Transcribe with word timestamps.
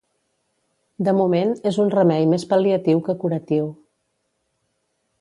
De 1.07 1.13
moment, 1.17 1.53
és 1.73 1.77
un 1.85 1.93
remei 1.97 2.27
més 2.33 2.49
pal·liatiu 2.55 3.05
que 3.11 3.19
curatiu. 3.27 3.73